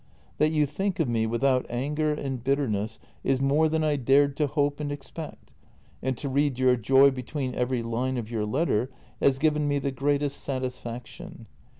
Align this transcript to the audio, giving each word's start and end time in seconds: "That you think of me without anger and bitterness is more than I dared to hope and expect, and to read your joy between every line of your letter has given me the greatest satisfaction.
"That 0.39 0.49
you 0.49 0.65
think 0.65 0.99
of 0.99 1.07
me 1.07 1.27
without 1.27 1.63
anger 1.69 2.11
and 2.11 2.43
bitterness 2.43 2.97
is 3.23 3.39
more 3.39 3.69
than 3.69 3.83
I 3.83 3.97
dared 3.97 4.35
to 4.37 4.47
hope 4.47 4.79
and 4.79 4.91
expect, 4.91 5.51
and 6.01 6.17
to 6.17 6.27
read 6.27 6.57
your 6.57 6.75
joy 6.75 7.11
between 7.11 7.53
every 7.53 7.83
line 7.83 8.17
of 8.17 8.27
your 8.31 8.47
letter 8.47 8.89
has 9.21 9.37
given 9.37 9.67
me 9.67 9.77
the 9.77 9.91
greatest 9.91 10.41
satisfaction. 10.43 11.45